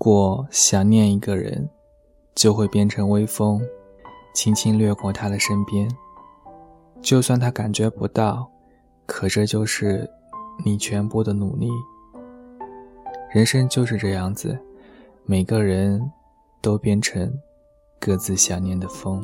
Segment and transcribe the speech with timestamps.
[0.00, 1.68] 如果想念一个人，
[2.32, 3.60] 就会变成微风，
[4.32, 5.90] 轻轻掠过他的身边。
[7.02, 8.48] 就算他感觉不到，
[9.06, 10.08] 可这就是
[10.64, 11.68] 你全部的努力。
[13.32, 14.56] 人生就是这样子，
[15.24, 16.00] 每个人
[16.62, 17.28] 都变成
[17.98, 19.20] 各自想念的风。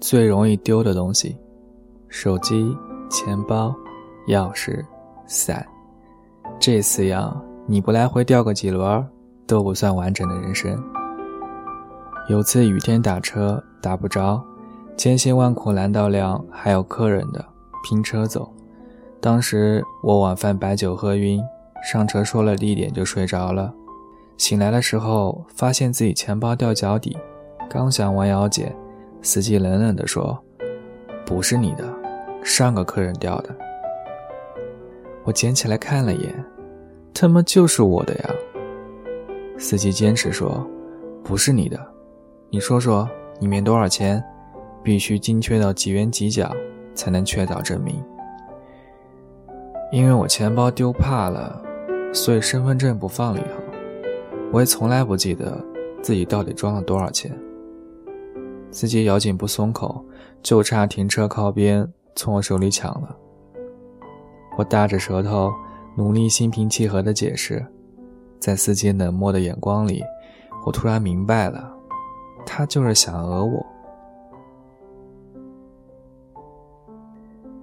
[0.00, 1.38] 最容易丢的东西：
[2.08, 2.76] 手机、
[3.08, 3.72] 钱包、
[4.26, 4.84] 钥匙、
[5.28, 5.64] 伞。
[6.58, 9.06] 这四样，你不来回掉个几轮，
[9.46, 10.76] 都不算完整的人生。
[12.28, 14.42] 有次雨天打车打不着，
[14.96, 17.44] 千辛万苦拦到辆还有客人的，
[17.84, 18.52] 拼车走。
[19.20, 21.40] 当时我晚饭白酒喝晕，
[21.84, 23.72] 上车说了地点就睡着了。
[24.36, 27.16] 醒来的时候发现自己钱包掉脚底，
[27.70, 28.74] 刚想弯腰捡，
[29.22, 30.36] 司机冷冷地说
[31.24, 31.84] ：“不是你的，
[32.42, 33.54] 上个客人掉的。”
[35.26, 36.44] 我捡起来看了一眼，
[37.12, 38.30] 他妈就是我的呀！
[39.58, 40.64] 司机坚持说
[41.24, 41.78] ：“不是你的。”
[42.48, 43.10] 你说说
[43.40, 44.22] 里面多少钱？
[44.84, 46.54] 必须精确到几元几角
[46.94, 48.00] 才能确凿证明。
[49.90, 51.60] 因为我钱包丢怕了，
[52.14, 53.62] 所以身份证不放里头。
[54.52, 55.60] 我也从来不记得
[56.00, 57.36] 自己到底装了多少钱。
[58.70, 60.04] 司机咬紧不松口，
[60.40, 63.16] 就差停车靠边从我手里抢了。
[64.56, 65.52] 我大着舌头，
[65.94, 67.64] 努力心平气和地解释，
[68.40, 70.02] 在司机冷漠的眼光里，
[70.64, 71.72] 我突然明白了。
[72.46, 73.66] 他就是想讹我。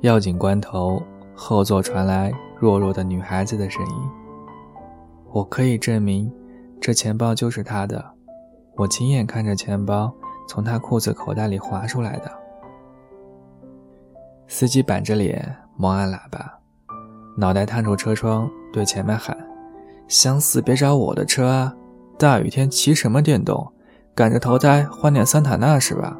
[0.02, 1.02] 要紧关头，
[1.34, 3.96] 后座传来弱弱的女孩子的声音。
[5.32, 6.32] 我可以证明，
[6.82, 8.04] 这钱包就是他的。
[8.76, 10.14] 我亲眼看着钱包
[10.48, 12.32] 从他裤子口袋里滑出来的。
[14.48, 16.60] 司机板着脸猛按喇叭，
[17.36, 19.36] 脑袋探出车窗对前面喊
[20.08, 21.74] ：“想死别找我的车啊！
[22.18, 23.68] 大雨天骑什么电动？”
[24.16, 26.16] 赶着投胎换点桑塔纳是吧？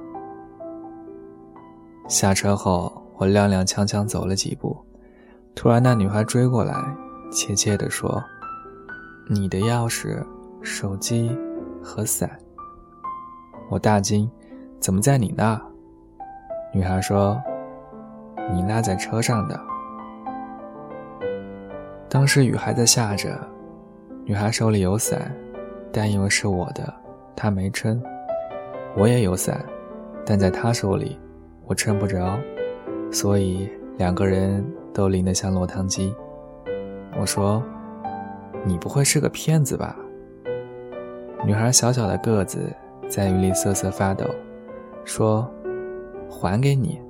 [2.08, 4.76] 下车后，我踉踉跄跄走了几步，
[5.54, 6.74] 突然那女孩追过来，
[7.32, 8.24] 怯怯地说
[9.30, 10.26] ：“你的钥匙、
[10.64, 11.38] 手机
[11.84, 12.28] 和伞。”
[13.70, 14.28] 我大惊
[14.82, 15.62] ：“怎么在你那？”
[16.74, 17.40] 女孩说
[18.52, 19.60] ：“你落在车上的。”
[22.14, 23.36] 当时雨还在下着，
[24.24, 25.36] 女孩手里有伞，
[25.92, 26.94] 但因为是我的。
[27.36, 28.00] 她没撑，
[28.96, 29.66] 我也有伞，
[30.24, 31.20] 但在她手里，
[31.66, 32.38] 我撑不着，
[33.12, 34.64] 所以两个人
[34.94, 36.14] 都淋得像落汤鸡。
[37.20, 37.64] 我说
[38.64, 39.98] ：“你不会是个骗子吧？”
[41.44, 42.72] 女孩小小的个子
[43.10, 44.24] 在雨里瑟瑟发抖，
[45.04, 45.52] 说
[46.30, 47.02] ：“还给你。”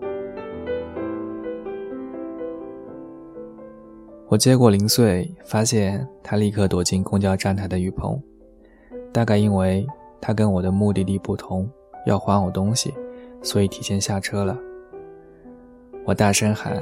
[4.28, 8.22] 我接过零碎，发现他立刻躲进公交站台的雨棚，
[9.12, 9.86] 大概因为。
[10.26, 11.70] 他跟我的目的地不同，
[12.06, 12.94] 要还我东西，
[13.42, 14.58] 所以提前下车了。
[16.06, 16.82] 我大声喊：“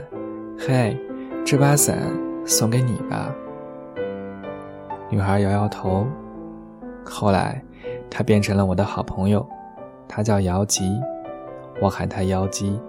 [0.59, 0.95] 嘿，
[1.43, 1.97] 这把伞
[2.45, 3.33] 送给你吧。”
[5.09, 6.05] 女孩摇摇头。
[7.03, 7.59] 后来，
[8.11, 9.43] 她变成了我的好朋友，
[10.07, 11.01] 她叫姚吉，
[11.81, 12.79] 我喊她妖姬。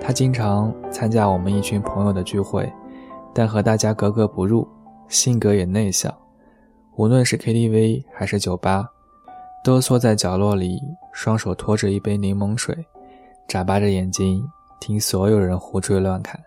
[0.00, 2.72] 她经常参加我们一群朋友的聚会，
[3.38, 4.66] 但和大家格格不入，
[5.08, 6.10] 性格也内向。
[6.96, 8.88] 无论是 KTV 还是酒吧。
[9.62, 10.80] 都缩在角落里，
[11.12, 12.74] 双手托着一杯柠檬水，
[13.46, 14.42] 眨巴着眼睛
[14.80, 16.40] 听所有人胡吹乱侃。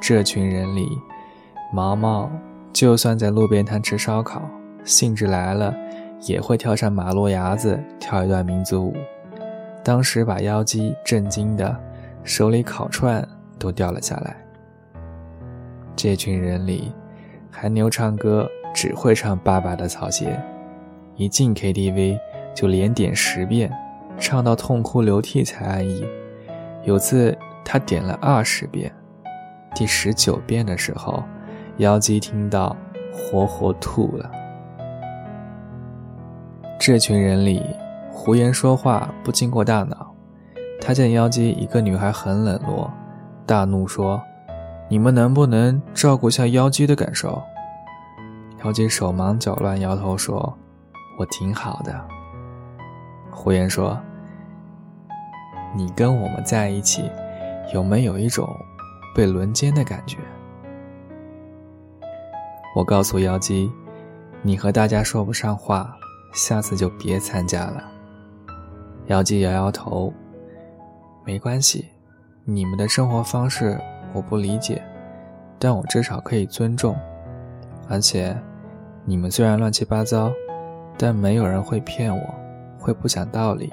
[0.00, 0.86] 这群人里，
[1.72, 2.30] 毛毛
[2.72, 4.42] 就算在路边摊吃烧烤，
[4.84, 5.74] 兴致来了
[6.20, 8.94] 也会跳上马路牙子跳一段民族舞。
[9.82, 11.74] 当时把妖姬震惊的，
[12.22, 13.26] 手里烤串
[13.58, 14.36] 都掉了下来。
[15.94, 16.92] 这群人里，
[17.50, 20.30] 韩牛唱歌只会唱《爸爸的草鞋》。
[21.16, 22.18] 一进 KTV
[22.54, 23.70] 就连点十遍，
[24.18, 26.04] 唱到痛哭流涕才安逸。
[26.84, 28.92] 有次他点了二十遍，
[29.74, 31.22] 第十九遍的时候，
[31.76, 32.74] 妖姬听到，
[33.12, 34.30] 活活吐了。
[36.80, 37.62] 这群人里，
[38.10, 40.12] 胡言说话不经过大脑。
[40.80, 42.90] 他见妖姬一个女孩很冷落，
[43.46, 44.20] 大怒说
[44.92, 47.42] ：“你们能不能照顾下妖姬的感受？”
[48.62, 50.54] 妖姬手忙脚乱，摇头说。
[51.18, 51.98] 我挺好的，
[53.30, 53.98] 胡言说
[55.76, 57.10] ：“你跟我们在一起，
[57.72, 58.48] 有没有一种
[59.14, 60.18] 被轮奸的感觉？”
[62.74, 63.70] 我告诉妖姬
[64.42, 65.94] ：“你和大家说不上话，
[66.34, 67.84] 下次就别参加了。”
[69.08, 70.12] 妖姬摇摇头
[71.24, 71.88] ：“没关系，
[72.44, 73.78] 你们的生活方式
[74.12, 74.82] 我不理解，
[75.58, 76.96] 但我至少可以尊重。
[77.88, 78.36] 而且，
[79.04, 80.32] 你们虽然乱七八糟，
[80.96, 82.34] 但没有人会骗我，
[82.78, 83.72] 会不讲道理。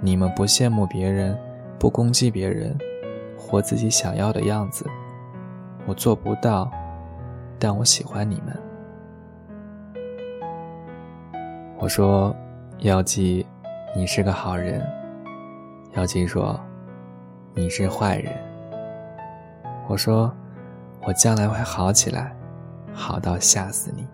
[0.00, 1.38] 你们不羡慕别人，
[1.78, 2.76] 不攻击别人，
[3.36, 4.86] 活自己想要的样子。
[5.86, 6.70] 我做不到，
[7.58, 8.56] 但我喜欢你们。
[11.78, 12.34] 我说
[12.80, 13.46] ：“妖姬，
[13.94, 14.84] 你是个好人。”
[15.94, 16.58] 妖姬说
[17.54, 18.32] ：“你是坏人。”
[19.88, 20.30] 我说
[21.06, 22.36] ：“我将来会好起来，
[22.92, 24.06] 好到吓死你。”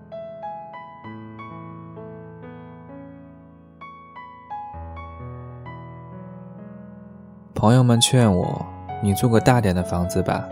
[7.53, 8.65] 朋友们劝我
[9.03, 10.49] ：“你租个大点的房子吧，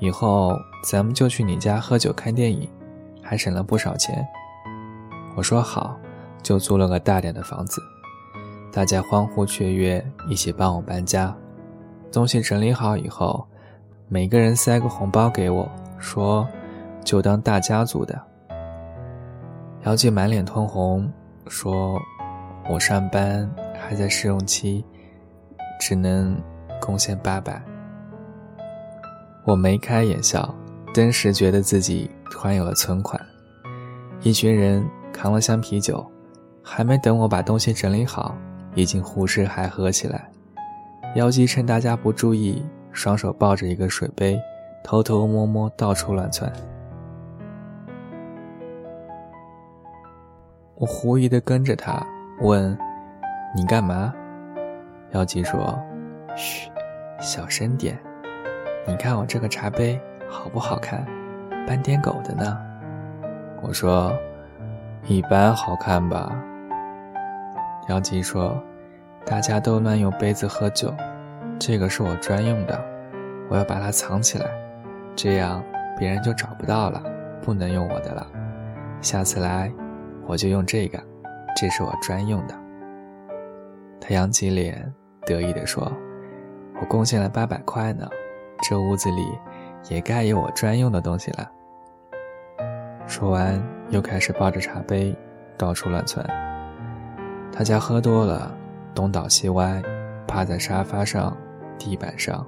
[0.00, 2.68] 以后咱们就去你家喝酒看电影，
[3.22, 4.26] 还省了不少钱。”
[5.36, 5.96] 我说好。
[6.40, 7.82] 就租了个大点的房子，
[8.72, 11.34] 大家欢呼雀跃，一起帮我搬家。
[12.12, 13.44] 东西整理好以后，
[14.10, 16.48] 每个人塞个红包给我，说
[17.04, 18.18] 就当大家族的。
[19.84, 21.12] 姚记满脸通红，
[21.46, 22.00] 说
[22.70, 24.82] ：“我上班还在试用期，
[25.78, 26.34] 只能
[26.80, 27.62] 贡献八百。”
[29.44, 30.54] 我眉开眼笑，
[30.94, 33.20] 顿时觉得自己突然有了存款。
[34.22, 34.82] 一群人
[35.12, 36.04] 扛了箱啤酒。
[36.70, 38.36] 还没等我把东西整理好，
[38.74, 40.30] 已经胡吃海喝起来。
[41.14, 42.62] 妖姬趁大家不注意，
[42.98, 44.36] 双手抱着一个水杯，
[44.82, 46.52] 偷偷摸摸到处乱窜。
[50.74, 52.04] 我狐疑的跟着他，
[52.40, 52.76] 问
[53.54, 54.12] ：“你干嘛？”
[55.14, 55.78] 妖姬说
[56.34, 56.68] ：“嘘，
[57.20, 57.96] 小声点。
[58.84, 59.96] 你看我这个茶杯
[60.28, 61.06] 好不好看？
[61.68, 62.58] 斑点狗的呢。”
[63.62, 64.12] 我说
[65.06, 66.36] ：“一般好看吧。”
[67.88, 68.60] 姚吉说
[69.24, 70.92] ：“大家都乱用杯子喝酒，
[71.58, 72.80] 这个是我专用的，
[73.48, 74.46] 我要把它藏起来，
[75.16, 75.62] 这样
[75.98, 77.02] 别人就找不到了，
[77.42, 78.26] 不能用我的了。
[79.00, 79.72] 下次来，
[80.26, 81.02] 我就用这个，
[81.56, 82.54] 这是我专用的。”
[84.00, 84.92] 他扬起脸，
[85.26, 85.92] 得意地说
[86.80, 88.08] ：“我贡献了八百块呢，
[88.62, 89.26] 这屋子里
[89.90, 91.50] 也该有我专用的东西了。”
[93.06, 93.60] 说完，
[93.90, 95.14] 又开始抱着茶杯
[95.56, 96.24] 到处乱窜。
[97.52, 98.54] 他家喝多了，
[98.94, 99.82] 东倒西歪，
[100.26, 101.36] 趴在沙发上、
[101.78, 102.46] 地板上，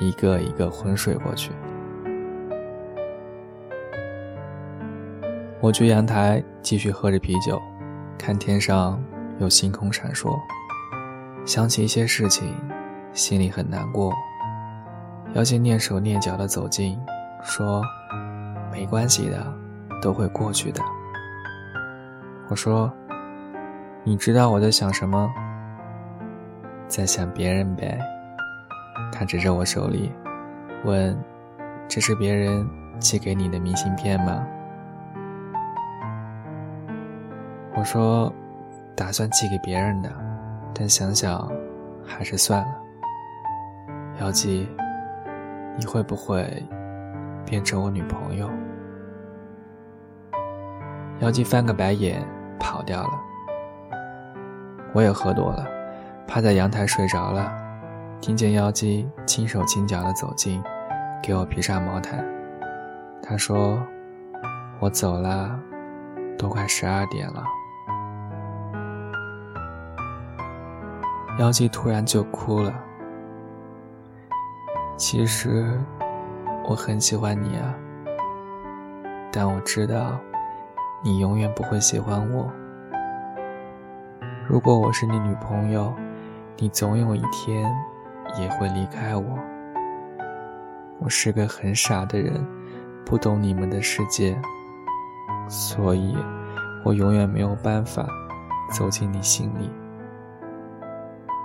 [0.00, 1.52] 一个一个昏睡过去。
[5.60, 7.60] 我去阳台继续喝着啤酒，
[8.18, 9.02] 看天上
[9.38, 10.38] 有星空闪烁，
[11.44, 12.54] 想起一些事情，
[13.12, 14.12] 心里很难过。
[15.34, 16.98] 妖精蹑手蹑脚地走近，
[17.42, 17.82] 说
[18.72, 19.46] ：“没关系的，
[20.02, 20.82] 都会过去的。”
[22.50, 22.92] 我说。
[24.08, 25.28] 你知道我在想什么？
[26.86, 27.98] 在想别人呗。
[29.12, 30.12] 他指着我手里，
[30.84, 31.16] 问
[31.88, 32.66] ：“这是别人
[32.98, 34.46] 寄给你的明信片吗？”
[37.74, 38.32] 我说
[38.96, 40.10] ：“打算寄给别人的，
[40.74, 41.50] 但想想
[42.04, 42.68] 还是算了。”
[44.20, 44.66] 姚记，
[45.76, 46.64] 你会不会
[47.44, 48.48] 变成我女朋友？
[51.20, 52.26] 姚记翻个白眼，
[52.58, 53.10] 跑掉了。
[54.94, 55.66] 我也喝多了，
[56.26, 57.52] 趴在阳台睡着了。
[58.20, 60.60] 听见妖姬轻手轻脚地走近，
[61.22, 62.24] 给我披上毛毯。
[63.22, 63.80] 他说
[64.80, 65.56] ：“我走了，
[66.36, 67.44] 都快十二点了。”
[71.38, 72.74] 妖姬突然就哭了。
[74.96, 75.78] 其实
[76.64, 77.72] 我很喜欢你啊，
[79.30, 80.18] 但我知道
[81.04, 82.50] 你永远不会喜欢我。
[84.48, 85.94] 如果我是你女朋友，
[86.56, 87.72] 你总有一天
[88.38, 89.38] 也会离开我。
[90.98, 92.44] 我是个很傻的人，
[93.04, 94.36] 不懂你们的世界，
[95.48, 96.16] 所以
[96.84, 98.06] 我永远没有办法
[98.70, 99.70] 走进你心里。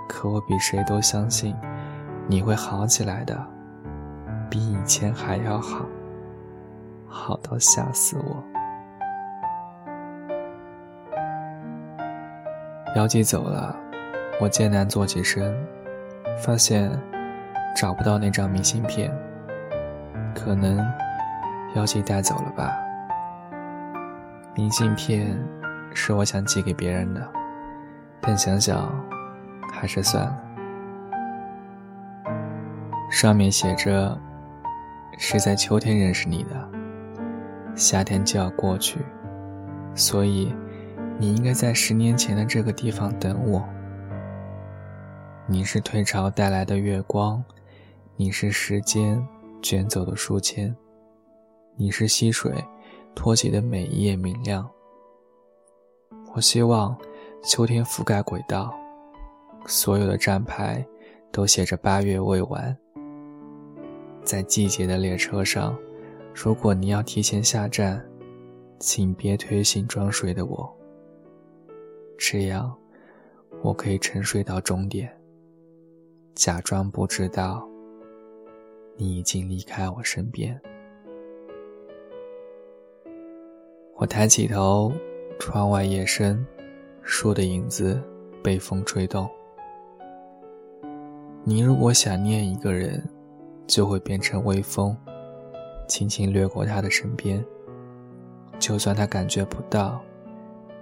[0.08, 1.54] 可我比谁都相信
[2.26, 3.46] 你会好起来的，
[4.50, 5.84] 比以前还要好，
[7.06, 8.42] 好到吓死我。
[12.94, 13.74] 姚姬走了，
[14.40, 15.54] 我艰难坐起身，
[16.38, 16.90] 发现
[17.76, 19.12] 找不到那张明信片。
[20.34, 20.78] 可能
[21.74, 22.72] 妖姬带走了吧。
[24.54, 25.36] 明信片
[25.94, 27.28] 是我想寄给别人的，
[28.20, 28.92] 但想想
[29.72, 30.36] 还是算了。
[33.10, 34.18] 上面写着
[35.18, 36.68] ：“是在秋天认识你的，
[37.74, 39.00] 夏天就要过去，
[39.94, 40.54] 所以。”
[41.18, 43.62] 你应该在十年前的这个地方等我。
[45.52, 47.44] 你是退潮带来的月光，
[48.16, 49.22] 你是时间
[49.60, 50.74] 卷走的书签。
[51.76, 52.64] 你是溪水
[53.14, 54.66] 托起的每一页明亮。
[56.34, 56.96] 我希望
[57.44, 58.72] 秋天覆盖轨道，
[59.66, 60.82] 所有的站牌
[61.30, 62.74] 都写着八月未完。
[64.24, 65.76] 在季节的列车上，
[66.34, 68.02] 如果你要提前下站，
[68.78, 70.74] 请别推醒装睡的我。
[72.16, 72.74] 这样，
[73.62, 75.14] 我可以沉睡到终点，
[76.34, 77.68] 假装不知道
[78.96, 80.58] 你已经离开我身边。
[83.96, 84.92] 我抬起头，
[85.38, 86.44] 窗外夜深，
[87.02, 88.02] 树的影子
[88.42, 89.28] 被风吹动。
[91.44, 93.02] 你如果想念一个人，
[93.66, 94.96] 就会变成微风，
[95.86, 97.44] 轻轻掠过他的身边。
[98.58, 100.00] 就算他感觉不到，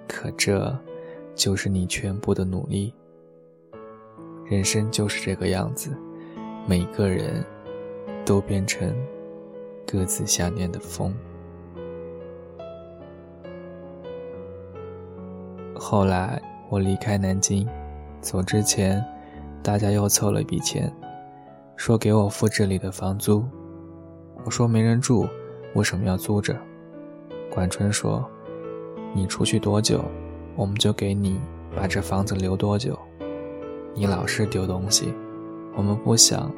[0.07, 0.77] 可这。
[1.37, 2.93] 就是你全部的努力。
[4.51, 5.97] 人生就是这个样子，
[6.67, 7.45] 每个人
[8.27, 8.93] 都变成
[9.87, 11.15] 各自想念的风。
[15.73, 17.65] 后来我离开南京，
[18.21, 19.01] 走之前，
[19.63, 20.93] 大家又凑了一笔钱，
[21.77, 23.45] 说给我付这里的房租。
[24.45, 25.29] 我说没人住，
[25.77, 26.57] 为什么要租着？
[27.49, 28.29] 管春说
[29.15, 30.05] ：“你出去多久？”
[30.57, 31.41] 我们就给你
[31.77, 32.99] 把这房子留多久？
[33.95, 35.13] 你老是丢东西，
[35.75, 36.51] 我们不想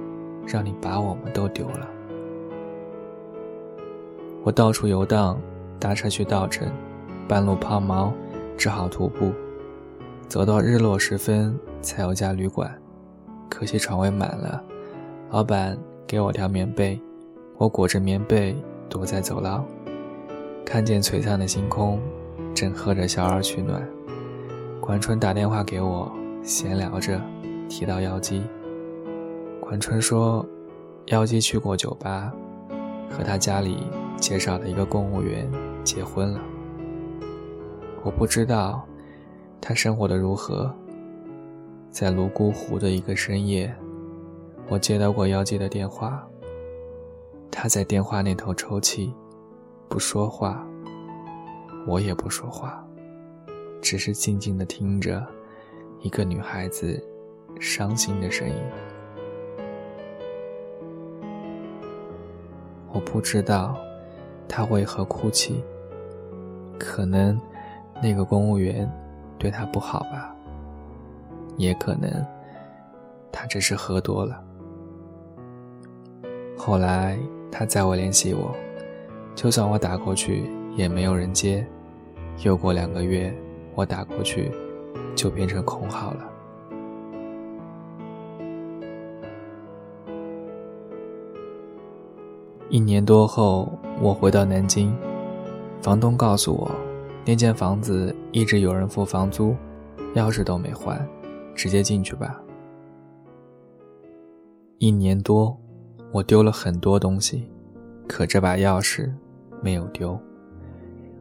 [0.47, 1.89] 让你把我们都丢了。
[4.45, 5.41] 我到处游荡，
[5.79, 6.71] 搭车去稻城，
[7.29, 8.13] 半路抛锚，
[8.57, 9.33] 只好徒步，
[10.29, 12.71] 走到日落时分才有家旅馆，
[13.49, 14.63] 可惜床位满了。
[15.31, 17.01] 老板给我条棉被，
[17.57, 18.57] 我裹着棉被
[18.89, 19.65] 躲在走廊，
[20.65, 21.99] 看见璀璨的星空。
[22.55, 23.83] 正喝着小二取暖，
[24.79, 27.21] 管春打电话给我，闲聊着，
[27.69, 28.43] 提到妖姬。
[29.61, 30.45] 管春说，
[31.07, 32.33] 妖姬去过酒吧，
[33.09, 35.49] 和他家里介绍的一个公务员
[35.85, 36.41] 结婚了。
[38.03, 38.85] 我不知道
[39.61, 40.75] 他生活的如何。
[41.91, 43.73] 在泸沽湖的一个深夜，
[44.69, 46.27] 我接到过妖姬的电话。
[47.51, 49.13] 他在电话那头抽泣，
[49.89, 50.67] 不说话。
[51.87, 52.83] 我也不说话，
[53.81, 55.25] 只是静静的听着
[56.03, 57.03] 一个女孩子
[57.59, 58.55] 伤心的声音。
[62.93, 63.77] 我不知道
[64.47, 65.65] 她为何哭泣，
[66.79, 67.41] 可能
[68.03, 68.91] 那个公务员
[69.39, 70.37] 对她不好吧，
[71.57, 72.11] 也可能
[73.33, 74.45] 她只是喝多了。
[76.57, 77.19] 后来
[77.51, 78.55] 她再未联系我，
[79.35, 80.51] 就算我打过去。
[80.75, 81.67] 也没有人接，
[82.45, 83.31] 又过两个月，
[83.75, 84.51] 我打过去，
[85.15, 86.29] 就变成空号了。
[92.69, 93.71] 一年多后，
[94.01, 94.97] 我回到南京，
[95.83, 96.71] 房东告诉我，
[97.25, 99.55] 那间房子一直有人付房租，
[100.15, 101.07] 钥匙都没换，
[101.55, 102.41] 直接进去吧。
[104.79, 105.55] 一年多，
[106.13, 107.47] 我丢了很多东西，
[108.09, 109.13] 可这把钥匙
[109.63, 110.19] 没有丢。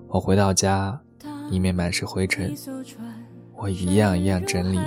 [0.08, 0.98] 我回到家，
[1.50, 2.56] 里面满是灰尘，
[3.62, 4.80] 我一样一样整理，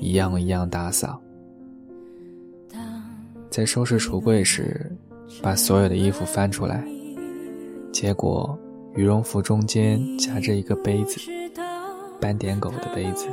[0.00, 1.22] 一样一样打扫。
[3.48, 4.90] 在收拾橱柜时，
[5.40, 6.84] 把所有的衣服翻出来，
[7.92, 8.58] 结果
[8.96, 11.20] 羽绒服中间夹着一个杯子，
[12.20, 13.28] 斑点狗的杯子。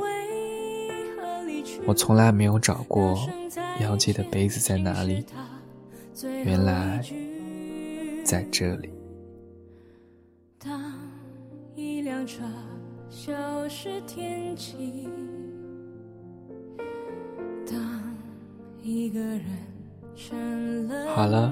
[1.84, 3.18] 我从来没有找过
[3.80, 5.26] 妖姬的杯子在哪里，
[6.22, 7.02] 原来
[8.24, 8.90] 在这里。
[10.56, 10.94] 当
[11.74, 12.44] 一辆车
[13.10, 13.32] 消
[13.68, 15.08] 失天际。
[17.66, 17.78] 当
[18.82, 19.42] 一个人
[20.14, 21.50] 成了好了，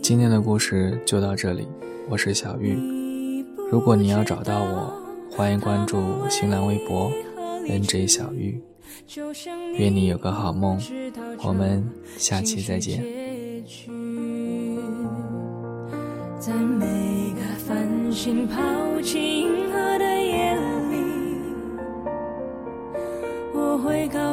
[0.00, 1.66] 今天的故事就到这里。
[2.08, 4.94] 我是小玉，如果你要找到我，
[5.30, 7.10] 欢迎关注新浪微博
[7.66, 8.62] NJ 小玉。
[9.76, 10.78] 愿你有个好梦，
[11.42, 11.84] 我们
[12.16, 13.02] 下期再见。
[16.38, 16.86] 在每
[17.34, 18.60] 个繁星抛
[19.00, 19.46] 弃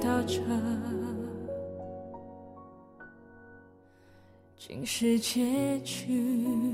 [0.00, 0.40] 不知道这
[4.56, 6.69] 竟是结局。